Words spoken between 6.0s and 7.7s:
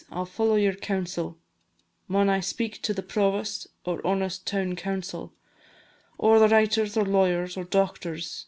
Or the writers, or lawyers, or